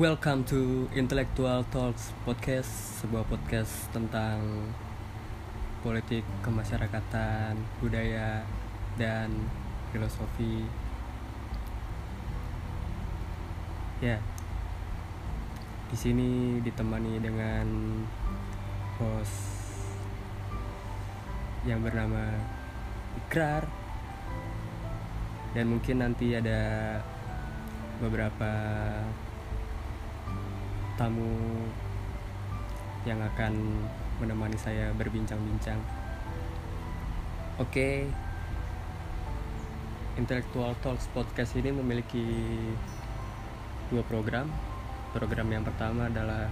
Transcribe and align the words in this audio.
Welcome 0.00 0.48
to 0.48 0.88
Intellectual 0.96 1.68
Talks 1.68 2.16
Podcast, 2.24 3.04
sebuah 3.04 3.28
podcast 3.28 3.92
tentang 3.92 4.40
politik, 5.84 6.24
kemasyarakatan, 6.40 7.60
budaya, 7.76 8.40
dan 8.96 9.28
filosofi. 9.92 10.64
Ya, 14.00 14.16
di 15.92 15.96
sini 16.00 16.56
ditemani 16.64 17.20
dengan 17.20 17.68
host 18.96 19.44
yang 21.68 21.84
bernama 21.84 22.32
Ikrar 23.28 23.68
dan 25.52 25.68
mungkin 25.68 26.00
nanti 26.00 26.32
ada 26.32 26.96
beberapa 28.00 28.56
tamu 30.96 31.34
yang 33.02 33.18
akan 33.18 33.52
menemani 34.22 34.54
saya 34.54 34.94
berbincang-bincang. 34.94 35.78
Oke, 37.58 38.06
Intellectual 40.14 40.76
Talks 40.84 41.08
Podcast 41.10 41.56
ini 41.56 41.72
memiliki 41.72 42.24
dua 43.88 44.04
program. 44.04 44.46
Program 45.16 45.48
yang 45.48 45.64
pertama 45.64 46.08
adalah 46.08 46.48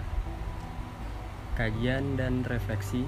kajian 1.60 2.16
dan 2.16 2.42
refleksi. 2.48 3.04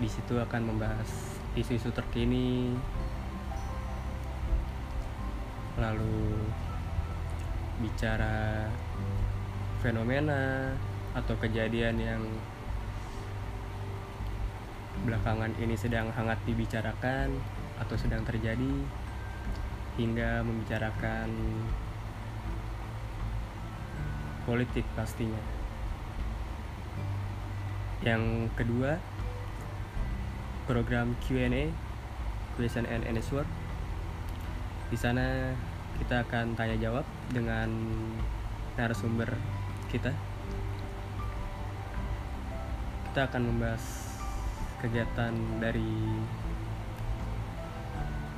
Di 0.00 0.08
situ 0.08 0.40
akan 0.40 0.74
membahas 0.74 1.40
isu-isu 1.54 1.92
terkini 1.92 2.72
lalu 5.80 6.36
bicara 7.80 8.68
fenomena 9.80 10.76
atau 11.16 11.34
kejadian 11.40 11.96
yang 11.96 12.22
belakangan 15.08 15.56
ini 15.56 15.72
sedang 15.74 16.12
hangat 16.12 16.36
dibicarakan 16.44 17.32
atau 17.80 17.96
sedang 17.96 18.20
terjadi 18.28 18.84
hingga 19.96 20.44
membicarakan 20.44 21.28
politik 24.44 24.84
pastinya. 24.92 25.40
Yang 28.04 28.48
kedua, 28.56 29.00
program 30.68 31.16
Q&A, 31.24 31.72
question 32.56 32.84
and 32.84 33.04
answer. 33.08 33.44
Di 34.92 34.96
sana 35.00 35.56
kita 36.00 36.24
akan 36.24 36.56
tanya 36.56 36.76
jawab 36.80 37.04
dengan 37.32 37.68
narasumber 38.76 39.28
kita. 39.90 40.14
Kita 43.10 43.26
akan 43.26 43.42
membahas 43.42 43.84
kegiatan 44.80 45.34
dari 45.60 45.92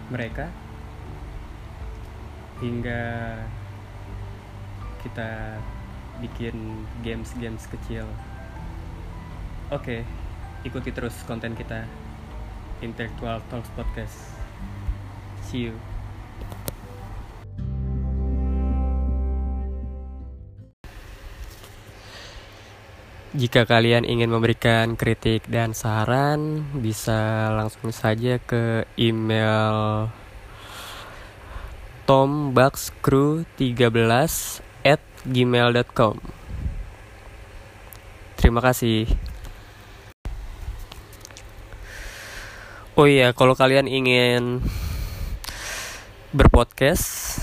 mereka 0.08 0.48
hingga 2.58 3.36
kita 5.05 5.61
bikin 6.25 6.86
games-games 7.03 7.67
kecil. 7.69 8.06
Oke, 9.73 10.05
ikuti 10.62 10.95
terus 10.95 11.17
konten 11.27 11.53
kita 11.58 11.84
Intellectual 12.83 13.42
Talks 13.50 13.70
Podcast. 13.75 14.19
See 15.47 15.70
you. 15.70 15.75
Jika 23.33 23.65
kalian 23.65 24.05
ingin 24.05 24.29
memberikan 24.29 24.93
kritik 24.93 25.48
dan 25.48 25.73
saran, 25.73 26.69
bisa 26.77 27.48
langsung 27.57 27.89
saja 27.89 28.37
ke 28.37 28.85
email 29.01 30.13
tombaxcrew13 32.05 34.05
at 34.85 35.01
gmail.com 35.25 36.20
Terima 38.37 38.61
kasih. 38.61 39.09
Oh 43.01 43.09
iya, 43.09 43.33
kalau 43.33 43.57
kalian 43.57 43.89
ingin 43.89 44.61
berpodcast, 46.37 47.41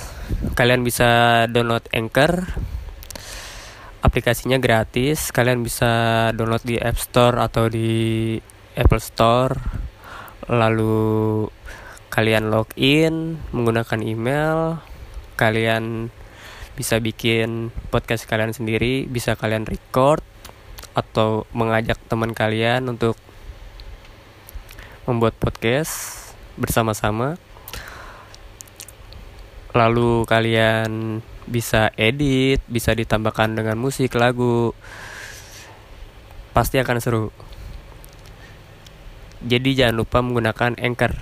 kalian 0.53 0.85
bisa 0.85 1.49
download 1.49 1.89
Anchor 1.89 2.45
aplikasinya 3.99 4.57
gratis. 4.59 5.31
Kalian 5.31 5.63
bisa 5.63 5.91
download 6.35 6.63
di 6.63 6.79
App 6.79 6.99
Store 6.99 7.39
atau 7.39 7.67
di 7.67 8.35
Apple 8.75 9.03
Store. 9.03 9.55
Lalu 10.49 11.45
kalian 12.09 12.49
login 12.49 13.37
menggunakan 13.51 13.99
email. 14.01 14.79
Kalian 15.35 16.11
bisa 16.79 16.95
bikin 17.03 17.75
podcast 17.91 18.23
kalian 18.23 18.55
sendiri 18.55 19.03
bisa 19.03 19.35
kalian 19.35 19.67
record 19.67 20.23
atau 20.95 21.43
mengajak 21.51 21.99
teman 22.07 22.31
kalian 22.31 22.87
untuk 22.87 23.19
membuat 25.03 25.35
podcast 25.35 26.15
bersama-sama 26.55 27.35
lalu 29.73 30.25
kalian 30.25 31.21
bisa 31.49 31.89
edit, 31.97 32.61
bisa 32.69 32.93
ditambahkan 32.93 33.53
dengan 33.57 33.77
musik, 33.77 34.13
lagu. 34.17 34.73
Pasti 36.53 36.81
akan 36.81 36.97
seru. 37.01 37.25
Jadi 39.39 39.71
jangan 39.77 39.95
lupa 40.03 40.19
menggunakan 40.19 40.75
Anchor. 40.77 41.13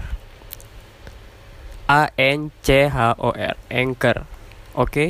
A 1.87 2.11
N 2.19 2.51
C 2.59 2.91
H 2.91 3.15
O 3.21 3.31
R 3.31 3.55
Anchor. 3.71 4.27
Oke? 4.75 4.91
Okay? 4.91 5.09